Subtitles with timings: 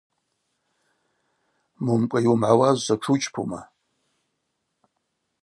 [1.83, 3.59] Момкӏва йуымгӏауазшва тшучпума?